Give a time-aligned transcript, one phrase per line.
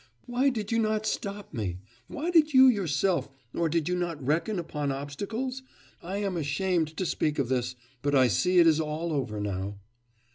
[0.25, 1.77] 'Why did you not stop me?
[2.07, 5.61] Why did you yourself or did you not reckon upon obstacles?
[6.01, 9.77] I am ashamed to speak of this but I see it is all over now.